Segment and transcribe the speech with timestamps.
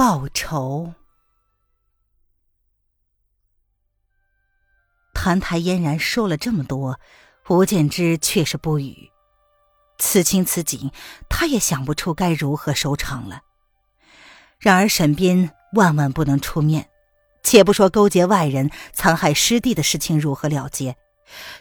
[0.00, 0.94] 报仇。
[5.12, 6.98] 澹台嫣然说了这么多，
[7.50, 9.10] 吴建之却是不语。
[9.98, 10.90] 此情此景，
[11.28, 13.42] 他也想不出该如何收场了。
[14.58, 16.88] 然而沈斌万万不能出面，
[17.42, 20.96] 且不说勾结外人残害师弟的事情如何了结，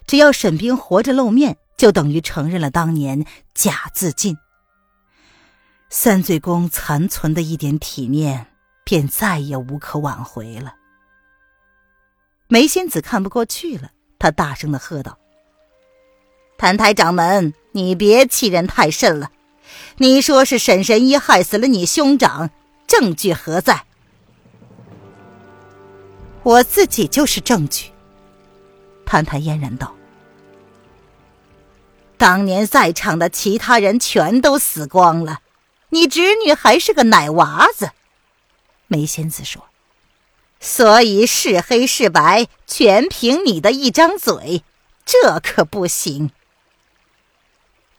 [0.08, 4.38] 只要沈斌活着露面，就等于承认了当年假自尽。
[5.91, 8.45] 三醉宫残存的一点体面，
[8.84, 10.75] 便再也无可挽回了。
[12.47, 15.17] 梅仙子看不过去了，她大声的喝道
[16.59, 19.31] ：“谭台掌门，你别欺人太甚了！
[19.97, 22.52] 你说是沈神医害死了你兄长，
[22.85, 23.85] 证据何在？”
[26.44, 27.89] 我自己就是证据。”
[29.08, 29.95] 谭台嫣然道
[32.16, 35.39] ：“当年在场的其他人全都死光了。”
[35.89, 37.91] 你侄女还是个奶娃子，
[38.87, 39.65] 梅仙子说
[40.59, 44.63] ：“所以是黑是白，全凭你的一张嘴，
[45.05, 46.31] 这可不行。”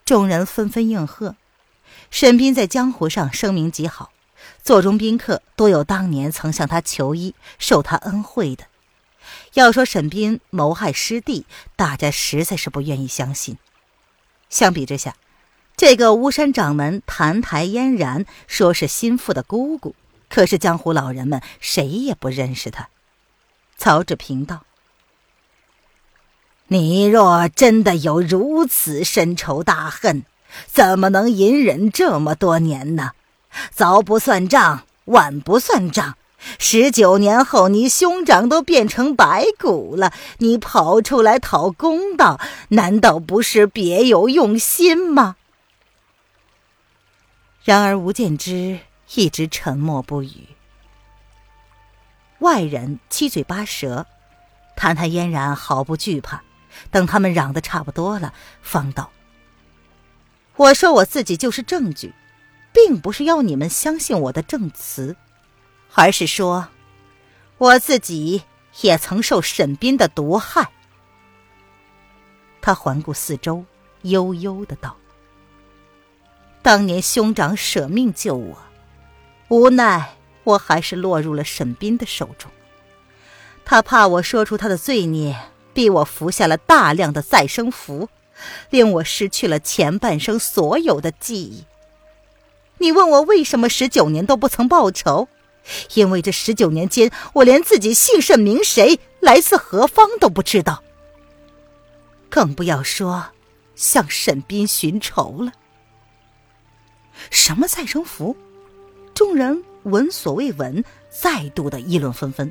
[0.04, 1.36] 众人纷纷应和。
[2.10, 4.10] 沈斌在江湖上声名极好，
[4.64, 8.64] 座中宾客多有当年曾向他求医、受他恩惠的。
[9.54, 11.46] 要说沈斌谋害师弟，
[11.76, 13.58] 大家实在是不愿意相信。
[14.48, 15.14] 相比之下，
[15.80, 19.94] 这个巫山掌门谭台嫣然说是心腹的姑姑，
[20.28, 22.90] 可是江湖老人们谁也不认识他。
[23.78, 24.64] 曹志平道
[26.68, 30.24] ：“你若真的有如此深仇大恨，
[30.66, 33.12] 怎么能隐忍这么多年呢？
[33.72, 36.18] 早不算账，晚不算账。
[36.58, 45.36] 十九年后，你兄长都变成白骨了，你跑出来讨公道，难道不是别有用心吗？”
[47.62, 48.80] 然而吴建之
[49.14, 50.48] 一直沉默不语。
[52.38, 54.06] 外人七嘴八舌，
[54.76, 56.42] 谭谭嫣然毫不惧怕。
[56.90, 58.32] 等他们嚷得差不多了，
[58.62, 59.10] 方道
[60.54, 62.14] ：“我说我自己就是证据，
[62.72, 65.16] 并不是要你们相信我的证词，
[65.94, 66.68] 而是说，
[67.58, 68.44] 我自己
[68.82, 70.70] 也曾受沈斌的毒害。”
[72.62, 73.64] 他环顾四周，
[74.02, 74.96] 悠悠的道。
[76.62, 78.58] 当年兄长舍命救我，
[79.48, 82.50] 无奈我还是落入了沈斌的手中。
[83.64, 85.36] 他怕我说出他的罪孽，
[85.72, 88.08] 逼我服下了大量的再生符，
[88.68, 91.64] 令我失去了前半生所有的记忆。
[92.78, 95.28] 你问我为什么十九年都不曾报仇？
[95.94, 100.82] 因为这十九年间，我连自己姓甚名谁、来自何方都不知道，
[102.28, 103.26] 更不要说
[103.74, 105.52] 向沈斌寻仇了。
[107.28, 108.36] 什么再生符？
[109.12, 112.50] 众人闻所未闻，再度的议论纷纷。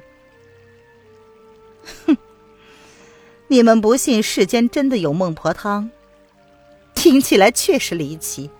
[2.06, 2.18] 哼，
[3.48, 5.90] 你们不信世间真的有孟婆汤？
[6.94, 8.52] 听起来确实离奇。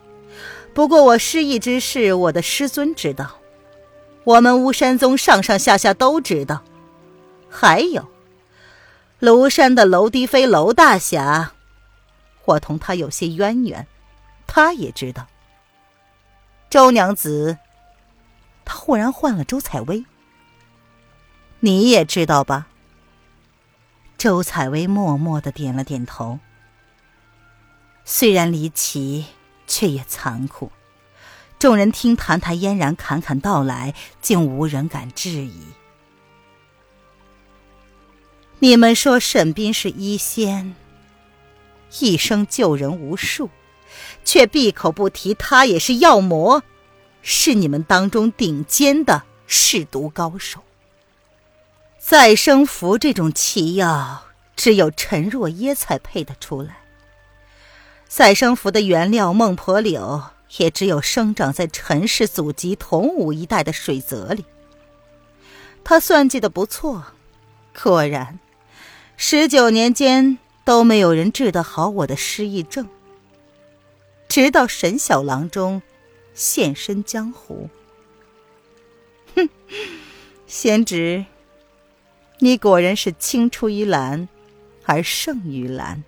[0.74, 3.40] 不过我失忆之事，我的师尊知道，
[4.24, 6.64] 我们巫山宗上上下下都知道。
[7.50, 8.08] 还有，
[9.20, 11.52] 庐山的楼低飞楼大侠，
[12.46, 13.86] 我同他有些渊源，
[14.48, 15.28] 他也知道。
[16.70, 17.58] 周娘子，
[18.64, 20.06] 他忽然换了周采薇。
[21.62, 22.68] 你也知道吧？
[24.20, 26.40] 周采薇默默的点了点头。
[28.06, 29.26] 虽然离奇，
[29.66, 30.72] 却也残酷。
[31.58, 35.64] 众人听谭谭嫣然侃侃道来，竟无人敢质疑。
[38.60, 40.76] 你们说沈斌是医仙，
[42.00, 43.50] 一生救人无数。
[44.32, 46.62] 却闭口不提，他也是药魔，
[47.24, 50.60] 是你们当中顶尖的试毒高手。
[51.98, 56.78] 再生符这种奇药，只有陈若耶才配得出来。
[58.08, 60.22] 再生符的原料孟婆柳，
[60.58, 64.46] 也只有生长在陈氏祖籍同武一带的水泽里。
[65.84, 67.04] 他算计的不错，
[67.74, 68.38] 果然，
[69.18, 72.88] 十九年间都没有人治得好我的失忆症。
[74.30, 75.82] 直到沈小郎中
[76.36, 77.70] 现身江湖，
[79.36, 79.50] 哼，
[80.46, 81.26] 贤侄，
[82.38, 84.30] 你果然是青出于蓝
[84.86, 86.04] 而胜于蓝。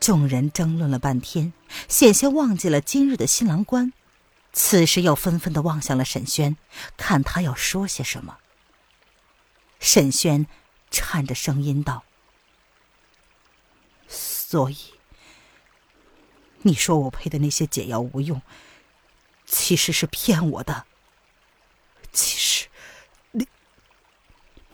[0.00, 1.52] 众人争论了半天，
[1.88, 3.92] 险些忘记了今日的新郎官，
[4.52, 6.56] 此时又纷纷的望向了沈轩，
[6.96, 8.38] 看他要说些什么。
[9.78, 10.46] 沈轩
[10.90, 12.04] 颤着声音道
[14.08, 14.93] ：“所以，
[16.66, 18.42] 你说我配的那些解药无用，
[19.46, 20.84] 其实是骗我的。
[22.12, 22.66] 其实，
[23.32, 23.46] 你，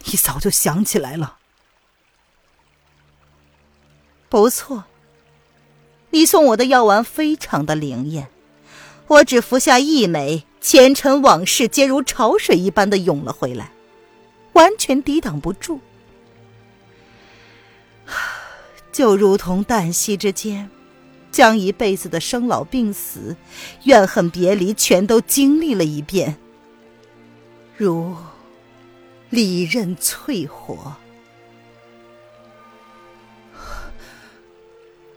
[0.04, 1.38] 你早就想起来了。
[4.28, 4.84] 不错，
[6.10, 8.30] 你送我的药丸非常的灵验，
[9.06, 13.72] 我只服下一枚，前尘往事皆如潮水一般的涌了回来。”
[14.52, 15.80] 完全抵挡不住，
[18.92, 20.68] 就如同旦夕之间，
[21.30, 23.36] 将一辈子的生老病死、
[23.84, 26.36] 怨恨别离全都经历了一遍，
[27.76, 28.16] 如
[29.30, 30.96] 利刃淬火。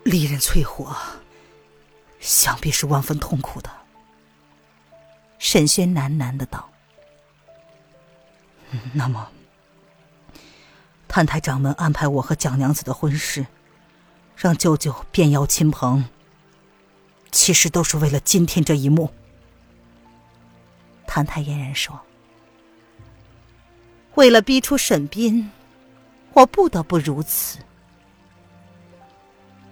[0.04, 0.96] 利刃淬火，
[2.20, 3.70] 想必是万分痛苦的。
[5.40, 6.70] 沈轩喃喃的道。
[8.94, 9.30] 那么，
[11.08, 13.46] 谭台掌门安排我和蒋娘子的婚事，
[14.36, 16.06] 让舅舅变邀亲朋，
[17.32, 19.14] 其实都是为了今天这一幕。
[21.08, 22.00] 谭台嫣然说
[24.16, 25.52] ：“为了逼出沈斌，
[26.34, 27.60] 我不得不如此。”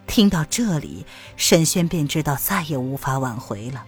[0.07, 1.05] 听到这里，
[1.37, 3.85] 沈轩便知道再也无法挽回了。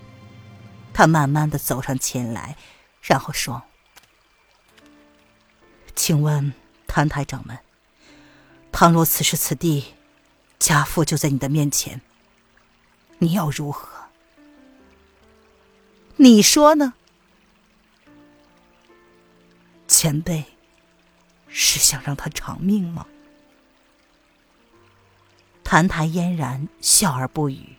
[0.93, 2.55] 他慢慢的走上前来，
[3.01, 3.61] 然后说。
[5.95, 6.53] 请问
[6.87, 7.59] 谭台掌门，
[8.71, 9.93] 倘若此时此地，
[10.63, 11.99] 家父就在你的面前，
[13.17, 14.05] 你要如何？
[16.15, 16.93] 你说呢？
[19.89, 20.45] 前辈
[21.49, 23.05] 是想让他偿命吗？
[25.65, 27.75] 谭台嫣然笑而不语。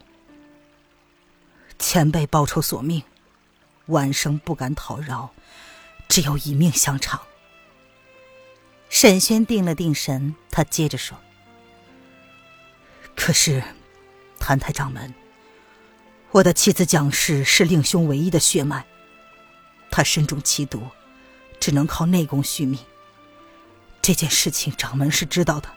[1.79, 3.03] 前辈报仇索命，
[3.87, 5.33] 晚生不敢讨饶，
[6.07, 7.19] 只有以命相偿。
[8.91, 11.17] 沈轩定了定神，他接着说
[13.25, 13.63] ：“可是，
[14.39, 15.15] 谭台掌门，
[16.31, 18.85] 我的妻子蒋氏是令兄唯一的血脉，
[19.91, 20.83] 她身中奇毒，
[21.59, 22.79] 只能靠内功续命。
[24.03, 25.71] 这件事情掌门是知道的。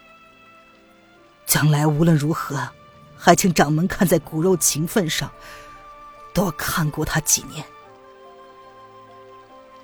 [1.46, 2.68] 将来无论如何，
[3.16, 5.32] 还请掌门看在骨肉情分上，
[6.34, 7.64] 多看顾他几年。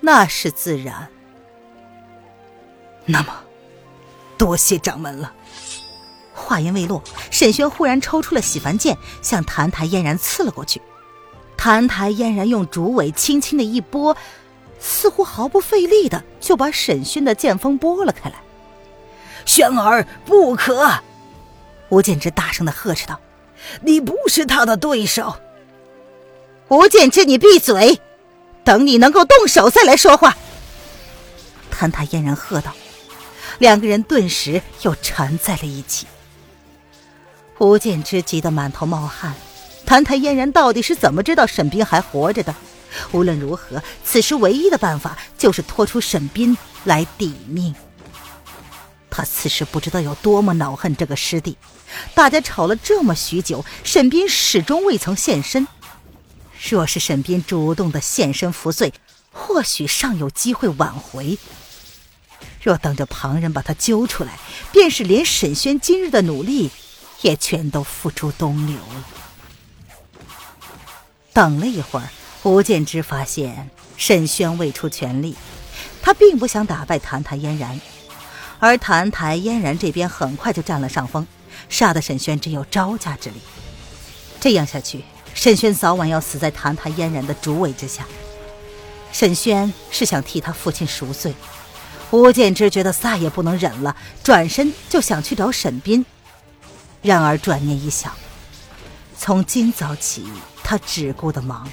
[0.02, 1.10] 那是自然。”
[3.08, 3.34] 那么，
[4.36, 5.34] 多谢掌门了。
[6.44, 10.80] 话音未落，沈轩忽然抽出了洗凡剑，向谭台嫣然刺了过去。
[11.56, 14.14] 谭台嫣然用竹尾轻轻的一拨，
[14.78, 18.36] 似乎毫不费力的就把沈轩的剑锋拨了开来。
[19.46, 21.00] 轩儿，不可！
[21.88, 23.18] 吴建之大声的呵斥道
[23.82, 25.36] ：“你不是他的对手。”
[26.68, 28.00] 吴建之，你闭嘴！
[28.64, 30.36] 等你能够动手再来说话。
[31.70, 32.72] 谭台嫣然喝道。
[33.58, 36.06] 两个人顿时又缠在了一起。
[37.58, 39.34] 吴建之急得满头冒汗，
[39.86, 42.54] 谭台嫣然到底是怎么知道沈斌还活着的？
[43.12, 47.74] 无论如何，此时唯一的办法就是拖出沈斌来抵命。
[49.10, 51.56] 他此时不知道有多么恼恨这个师弟，
[52.14, 55.66] 大家吵了这么许久，沈斌始终未曾现身。
[56.68, 58.92] 若是沈斌主动的现身扶罪，
[59.30, 61.38] 或许尚有机会挽回。
[62.62, 64.38] 若等着旁人把他揪出来，
[64.72, 66.70] 便是连沈轩今日的努力
[67.24, 69.04] 也全都付诸东流了。
[71.32, 72.10] 等了一会儿，
[72.42, 75.34] 吴建之发现沈轩未出全力，
[76.02, 77.80] 他并不想打败谭台嫣然，
[78.58, 81.26] 而谭台嫣然这边很快就占了上风，
[81.70, 83.36] 杀的沈轩只有招架之力。
[84.38, 85.02] 这样下去，
[85.32, 88.04] 沈轩早晚要死在谭台嫣然的竹尾之下。
[89.12, 91.34] 沈轩是想替他父亲赎罪。
[92.10, 96.04] 吴建之觉得再也不能忍了，转身就想去找沈斌。
[97.04, 98.10] 然而转念一想，
[99.18, 100.24] 从今早起
[100.62, 101.68] 他只顾得忙，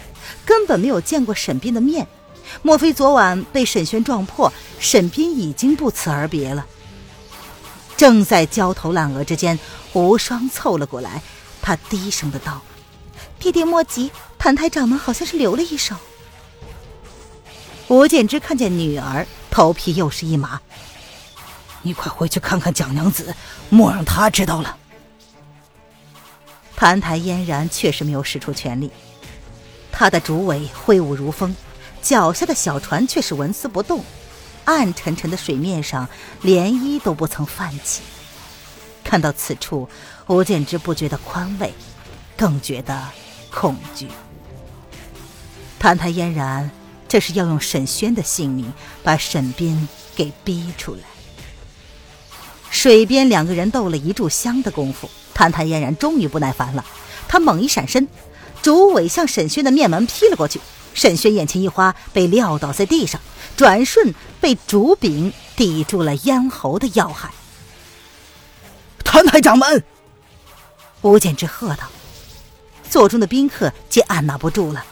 [0.45, 2.05] 根本没有见过沈斌的面。
[2.61, 6.65] 莫非昨晚被沈轩撞破，沈斌已经不辞而别了？
[7.95, 9.57] 正在焦头烂额之间，
[9.93, 11.21] 无双凑了过来，
[11.61, 12.61] 他低声的道
[13.39, 15.95] ：“弟弟莫急，谭台掌门好像是留了一手。”
[17.87, 19.25] 吴建之看见女儿。
[19.49, 20.61] 头皮又是一麻，
[21.81, 23.35] 你快回去看看蒋娘子，
[23.69, 24.77] 莫让她知道了。
[26.81, 28.89] 澹台嫣然确实没有使出全力，
[29.91, 31.55] 他的竹尾挥舞如风，
[32.01, 34.03] 脚下的小船却是纹丝不动，
[34.65, 36.09] 暗沉沉的水面上
[36.43, 38.01] 涟漪都不曾泛起。
[39.03, 39.87] 看到此处，
[40.25, 41.71] 吴建之不觉得宽慰，
[42.35, 42.99] 更觉得
[43.51, 44.07] 恐惧。
[45.79, 46.71] 澹台嫣然
[47.07, 48.73] 这是要用沈轩的性命
[49.03, 51.01] 把沈斌给逼出来。
[52.71, 55.07] 水边两个人斗了一炷香的功夫，
[55.41, 56.85] 谭台嫣然终于不耐烦了，
[57.27, 58.07] 他猛一闪身，
[58.61, 60.61] 竹尾向沈轩的面门劈了过去。
[60.93, 63.19] 沈轩眼前一花，被撂倒在地上，
[63.57, 67.31] 转瞬被竹柄抵住了咽喉的要害。
[69.03, 69.83] 澹台掌门，
[71.01, 71.89] 吴建之喝道
[72.87, 74.85] ：“座中的宾客皆按捺不住了。”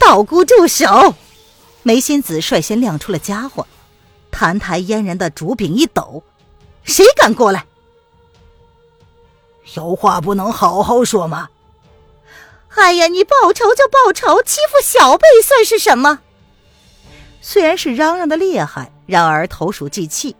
[0.00, 1.14] 道姑住手！
[1.84, 3.68] 梅仙子率先亮出了家伙，
[4.32, 6.24] 澹台嫣然的竹柄一抖，
[6.82, 7.66] 谁敢过来？
[9.74, 11.48] 有话不能好好说吗？
[12.76, 16.20] 哎呀，你报仇就报仇，欺负小辈算是什么？
[17.40, 20.34] 虽然是嚷嚷的厉害，然而投鼠忌器，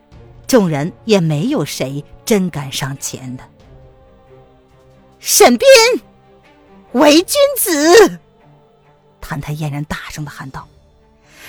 [0.46, 3.44] 众人也没有谁真敢上前的。
[5.20, 5.66] 沈斌，
[6.92, 8.18] 为君子！
[9.20, 10.68] 谭台嫣然大声的喊道：“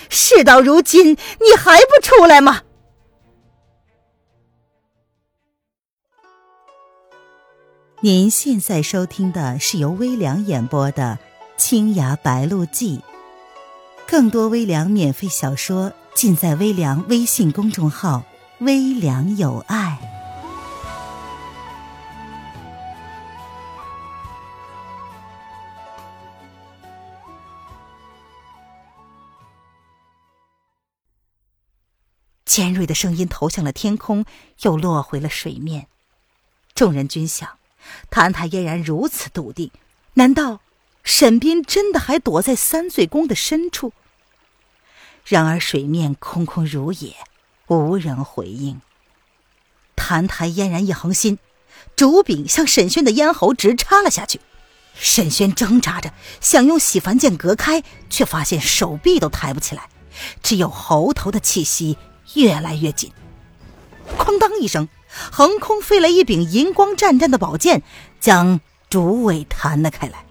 [0.10, 2.62] 事到如今，你还不出来吗？”
[8.06, 11.18] 您现在收听的是由微凉演播的
[11.60, 13.00] 《青崖白鹿记》，
[14.08, 18.24] 更多微凉免费小说尽在微凉微信公众号
[18.62, 19.98] “微凉有爱”。
[32.46, 34.24] 尖锐的声音投向了天空，
[34.62, 35.88] 又落回了水面。
[36.76, 37.58] 众人均想。
[38.10, 39.72] 谭台嫣然如此笃定，
[40.13, 40.62] 难道
[41.04, 43.94] 沈斌真的还躲在三醉宫的深处？
[45.25, 47.15] 然而水面空空如也，
[47.68, 48.82] 无人回应。
[49.96, 51.39] 谭台嫣然一横心，
[51.96, 54.39] 竹柄向沈轩的咽喉直插了下去。
[54.94, 59.89] 沈轩挣扎着想用洗凡剑隔开，却发现手臂都抬不起来，
[60.42, 61.98] 只有喉头的气息
[62.36, 63.12] 越来越紧。
[64.18, 64.88] 哐当一声。
[65.32, 67.82] 横空飞来一柄银光湛湛的宝剑，
[68.20, 70.26] 将竹尾弹了开来。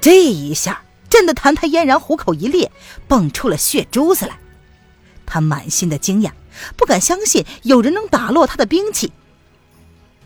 [0.00, 2.70] 这一下震得谭台嫣然虎口一裂，
[3.08, 4.38] 蹦出了血珠子来。
[5.26, 6.30] 他满心的惊讶，
[6.76, 9.12] 不敢相信有人能打落他的兵器。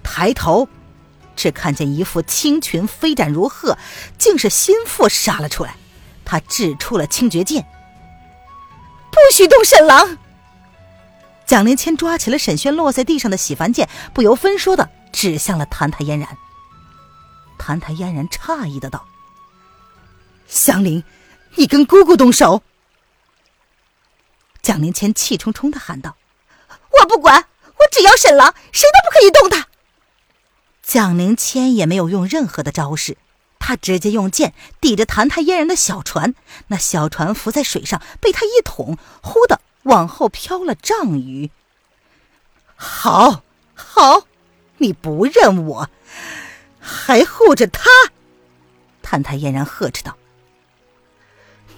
[0.02, 0.68] 抬头，
[1.34, 3.76] 只看见一副青裙飞展如鹤，
[4.18, 5.76] 竟是心腹杀了出来。
[6.24, 7.66] 他掷出了清绝剑，
[9.10, 10.16] 不许动沈郎！
[11.46, 16.36] 蒋灵谦抓起了沈轩落在地上的洗凡剑，不由分说的指向了谭台嫣然。
[17.58, 19.06] 谭台嫣然诧异的道
[20.48, 21.04] ：“香菱，
[21.54, 22.62] 你跟姑姑动手？”
[24.62, 26.16] 蒋灵谦气冲冲的喊道
[27.00, 29.68] ：“我不管，我只要沈郎，谁都不可以动他。”
[30.82, 33.18] 蒋灵谦也没有用任何的招式，
[33.58, 36.34] 他直接用剑抵着谭台嫣然的小船，
[36.68, 39.60] 那小船浮在水上，被他一捅，忽的。
[39.84, 41.50] 往后飘了丈余。
[42.76, 43.42] 好，
[43.74, 44.26] 好，
[44.78, 45.88] 你不认我，
[46.80, 47.88] 还护着他？
[49.00, 50.16] 谭台嫣然呵斥道：“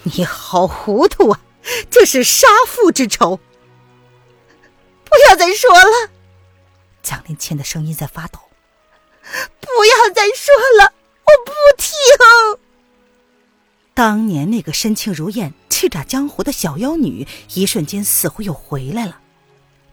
[0.05, 1.41] 你好糊涂啊！
[1.91, 3.39] 这是杀父之仇。”
[5.05, 6.11] 不要再说了，
[7.03, 8.39] 蒋灵谦的声音在发抖。
[9.61, 10.93] 不要再说了，
[11.25, 12.66] 我不听。
[13.97, 19.21] 当年那个身轻如燕、叱咤江湖的小妖女，一瞬间似乎又回来了。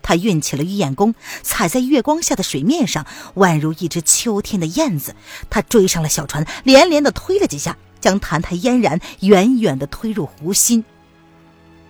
[0.02, 5.16] 她运起了玉燕功，踩在月光下的水面上，宛如一只秋天的燕子。
[5.50, 10.84] 她追上了小船，连连的推了几下，将澹台嫣然远远的推入湖心。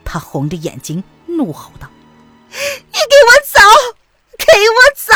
[0.06, 1.90] 她红着眼睛怒吼道
[2.54, 3.60] ：“你给我走！
[4.38, 5.16] 给我走！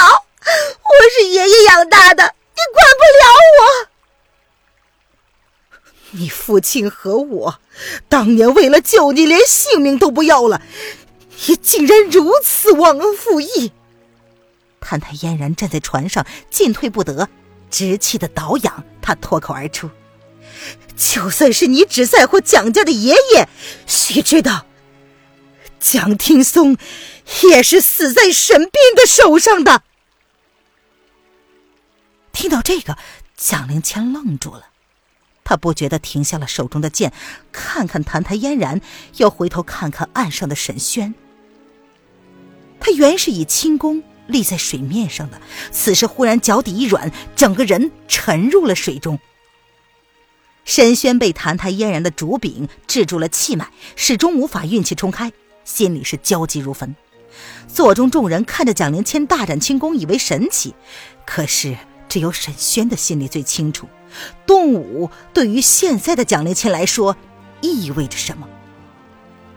[0.82, 3.24] 我是爷爷养大的，你管不了
[3.54, 3.88] 我！”
[6.10, 7.60] 你父亲和我
[8.08, 10.62] 当年为了救你，连性命都不要了，
[11.46, 13.74] 你竟然如此忘恩负义！
[14.80, 17.28] 谭台嫣然站在船上，进退不得，
[17.70, 18.86] 直气的倒仰。
[19.02, 19.90] 他脱口而出
[20.96, 23.50] ：“就算是你只在乎蒋家的爷爷，
[23.86, 24.66] 须知道，
[25.82, 26.78] 蒋听松
[27.44, 29.84] 也是死在沈斌的手上的。”
[32.32, 32.98] 听到这个，
[33.36, 34.70] 蒋灵谦愣住了。
[35.48, 37.14] 他不觉地停下了手中的剑，
[37.54, 38.82] 看看澹台嫣然，
[39.16, 41.16] 又回头看看岸上的沈轩。
[42.82, 45.40] 他原是以轻功立在水面上的，
[45.72, 49.18] 此时忽然脚底一软，整个人沉入了水中。
[50.66, 55.32] 沈轩被澹台嫣然的竹柄制住了气脉，始终无法运气冲开，
[55.64, 56.94] 心里是焦急如焚。
[57.70, 60.76] 座中众人看着蒋灵谦大展轻功，以为神奇，
[61.26, 61.78] 可是
[62.10, 63.88] 只有沈轩的心里最清楚，
[64.46, 67.16] 动武对于现在的蒋灵谦来说
[67.62, 68.48] 意味着什么。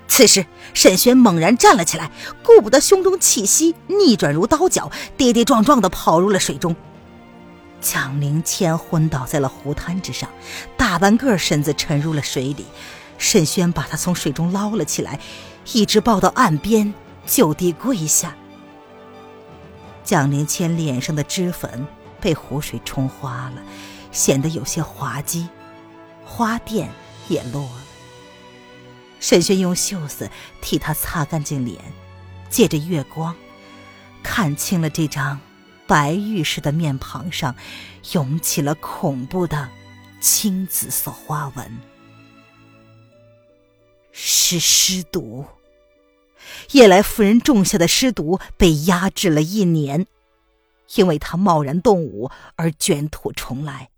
[0.09, 2.11] 此时，沈轩猛然站了起来，
[2.43, 6.75] 顾不得胸中气息逆转如刀绞，跌跌撞撞地跑入了水中。
[7.81, 10.29] 蒋灵谦昏倒在了湖滩之上，
[10.76, 12.67] 大半个身子沉入了水里。
[13.17, 15.21] 沈轩把他从水中捞了起来，
[15.73, 16.93] 一直抱到岸边，
[17.26, 18.35] 就地跪下。
[20.02, 21.87] 蒋灵谦脸上的脂粉
[22.21, 23.62] 被湖水冲花了，
[24.12, 25.49] 显得有些滑稽，
[26.25, 26.88] 花钿
[27.29, 27.83] 也落了。
[29.21, 31.79] 沈轩用袖子替他擦干净脸，
[32.49, 33.37] 借着月光，
[34.23, 35.40] 看清了这张。
[35.87, 37.57] 白玉似的面庞上，
[38.12, 39.69] 涌起了恐怖的
[40.21, 41.81] 青紫色花纹。
[44.12, 45.45] 是尸毒，
[46.71, 50.07] 夜来夫人种下的尸毒被压制了一年，
[50.95, 53.89] 因为他贸然动武而卷土重来，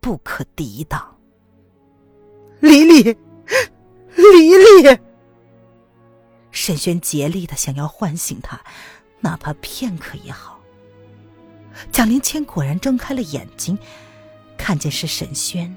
[0.00, 1.16] 不可抵挡。
[2.60, 3.02] 李丽，
[4.16, 4.98] 李丽，
[6.50, 8.60] 沈轩竭力的想要唤醒他，
[9.20, 10.58] 哪怕片刻也好。
[11.92, 13.78] 蒋灵谦果然睁开了眼睛，
[14.56, 15.76] 看见是沈轩，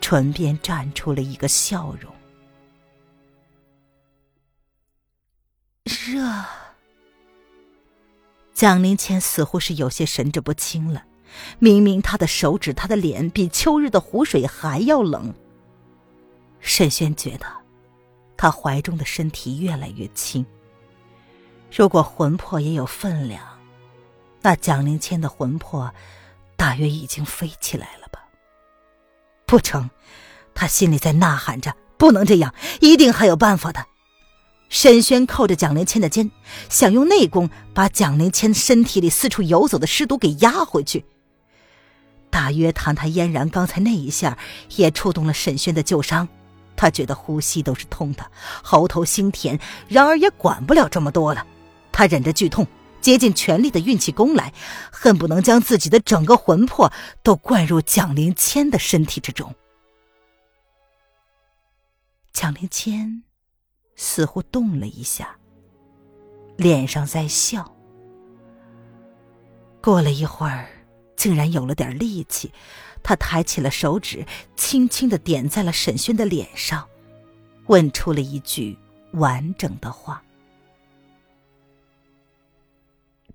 [0.00, 2.10] 唇边绽出了一个笑容。
[5.84, 6.44] 热。
[8.54, 11.04] 蒋灵谦似乎是有些神志不清了，
[11.58, 15.32] 明明他的手指、他的脸比秋日的湖水还要冷。
[16.60, 17.46] 沈轩觉得，
[18.36, 20.44] 他怀中的身体越来越轻。
[21.74, 23.42] 如果魂魄也有分量。
[24.44, 25.94] 那蒋灵谦的魂魄，
[26.56, 28.24] 大约已经飞起来了吧？
[29.46, 29.88] 不成，
[30.52, 33.86] 他心里在呐喊着：不能这样，一定还有办法的。
[34.68, 36.30] 沈轩靠着蒋灵谦的肩，
[36.68, 41.04] 想用内功把蒋灵谦身体里四处游走的尸毒给压回去。
[42.32, 44.38] 大约澹台嫣然刚才那一下
[44.76, 46.26] 也触动了沈轩的旧伤，
[46.74, 48.26] 他觉得呼吸都是痛的，
[48.64, 51.46] 喉头腥甜，然而也管不了这么多了，
[51.92, 52.66] 他忍着剧痛。
[53.02, 54.54] 竭尽全力的运起功来，
[54.92, 56.92] 恨不能将自己的整个魂魄
[57.24, 59.52] 都灌入蒋灵谦的身体之中。
[62.32, 63.24] 蒋灵谦
[63.96, 65.36] 似乎动了一下，
[66.56, 67.74] 脸上在笑。
[69.82, 70.68] 过了一会儿，
[71.22, 72.52] 竟然有了点力气，
[73.00, 76.88] 他抬起了手指，轻轻的点在了沈轩的脸上，
[77.66, 78.76] 问出了一句
[79.12, 80.20] 完整的话。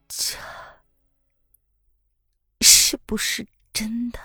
[0.10, 0.36] 这
[2.60, 4.20] 是不是真的？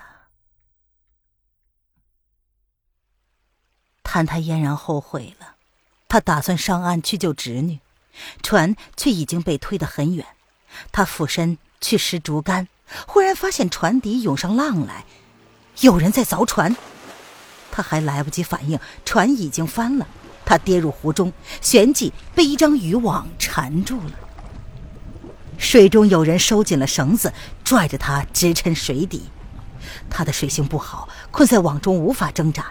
[4.03, 5.55] 谭太嫣然后悔了，
[6.09, 7.79] 他打算上岸去救侄女，
[8.41, 10.27] 船却已经被推得很远。
[10.91, 12.67] 他俯身去拾竹竿，
[13.07, 15.05] 忽然发现船底涌上浪来，
[15.81, 16.75] 有人在凿船。
[17.71, 20.07] 他还来不及反应，船已经翻了，
[20.45, 24.11] 他跌入湖中，旋即被一张渔网缠住了。
[25.57, 29.23] 水中有人收紧了绳子，拽着他直沉水底。
[30.09, 32.67] 他的水性不好，困在网中无法挣扎。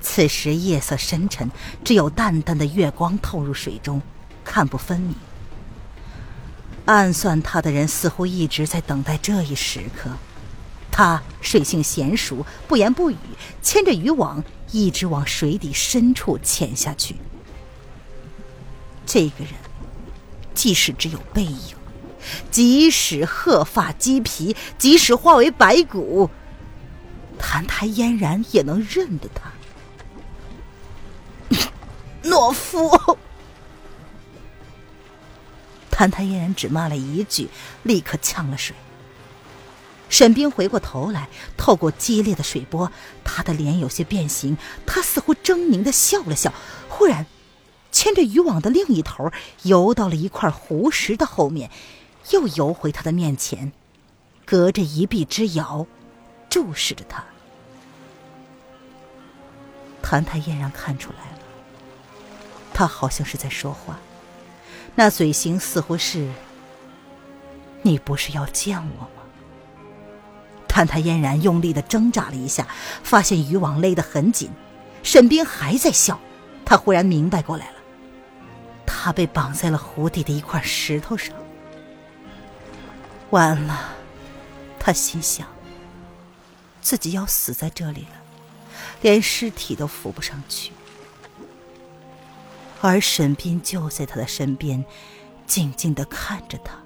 [0.00, 1.50] 此时夜色深沉，
[1.82, 4.00] 只有淡淡的月光透入水中，
[4.44, 5.16] 看不分明。
[6.86, 10.10] 暗算他的人似乎一直在等待这一时刻。
[10.90, 13.16] 他水性娴熟，不言不语，
[13.62, 17.16] 牵着渔网一直往水底深处潜下去。
[19.04, 19.54] 这个人，
[20.54, 21.74] 即使只有背影。
[22.50, 26.30] 即使鹤发鸡皮，即使化为白骨，
[27.38, 29.52] 澹台嫣然也能认得他。
[32.22, 33.18] 懦夫！
[35.94, 37.48] 澹台嫣然只骂了一句，
[37.84, 38.74] 立刻呛了水。
[40.08, 42.90] 沈冰回过头来，透过激烈的水波，
[43.22, 46.52] 他的脸有些变形，他似乎狰狞的笑了笑，
[46.88, 47.26] 忽然
[47.92, 49.30] 牵着渔网的另一头
[49.62, 51.70] 游到了一块湖石的后面。
[52.30, 53.72] 又游回他的面前，
[54.46, 55.86] 隔着一臂之遥，
[56.48, 57.22] 注视着他。
[60.02, 61.38] 澹台嫣然看出来了，
[62.72, 63.98] 他好像是在说话，
[64.94, 66.30] 那嘴型似乎是
[67.82, 69.22] ：“你不是要见我吗？”
[70.68, 72.66] 澹台嫣然用力的挣扎了一下，
[73.02, 74.50] 发现渔网勒得很紧。
[75.02, 76.18] 沈冰还在笑，
[76.64, 77.76] 他忽然明白过来了，
[78.86, 81.34] 他被绑在了湖底的一块石头上。
[83.30, 83.90] 完了，
[84.78, 85.46] 他心想，
[86.80, 88.22] 自己要死在这里了。
[89.02, 90.72] 连尸体都扶不上去。
[92.86, 94.84] 而沈斌就在他的身边，
[95.46, 96.78] 静静的看着他。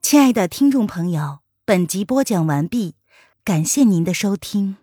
[0.00, 2.94] 亲爱的听众朋友，本集播讲完毕，
[3.44, 4.78] 感谢您的收听。